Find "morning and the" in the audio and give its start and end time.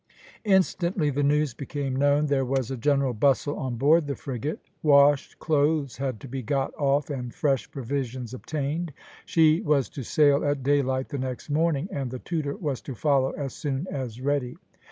11.51-12.17